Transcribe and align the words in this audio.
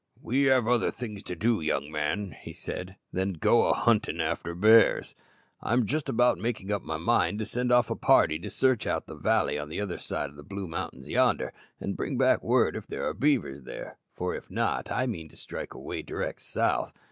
"We 0.19 0.45
have 0.45 0.67
other 0.67 0.89
things 0.89 1.21
to 1.25 1.35
do, 1.35 1.61
young 1.61 1.91
man," 1.91 2.35
said 2.55 2.89
he, 2.89 2.95
"than 3.15 3.33
go 3.33 3.67
a 3.67 3.73
hunting 3.73 4.19
after 4.19 4.55
bears. 4.55 5.13
I'm 5.61 5.85
just 5.85 6.09
about 6.09 6.39
making 6.39 6.71
up 6.71 6.81
my 6.81 6.97
mind 6.97 7.37
to 7.37 7.45
send 7.45 7.71
off 7.71 7.91
a 7.91 7.95
party 7.95 8.39
to 8.39 8.49
search 8.49 8.87
out 8.87 9.05
the 9.05 9.13
valley 9.13 9.59
on 9.59 9.69
the 9.69 9.79
other 9.79 9.99
side 9.99 10.31
of 10.31 10.37
the 10.37 10.41
Blue 10.43 10.67
Mountains 10.67 11.07
yonder, 11.07 11.53
and 11.79 11.95
bring 11.95 12.17
back 12.17 12.41
word 12.43 12.75
if 12.75 12.87
there 12.87 13.05
are 13.07 13.13
beaver 13.13 13.59
there; 13.59 13.99
for 14.15 14.33
if 14.33 14.49
not, 14.49 14.89
I 14.89 15.05
mean 15.05 15.29
to 15.29 15.37
strike 15.37 15.75
away 15.75 16.01
direct 16.01 16.41
south. 16.41 16.97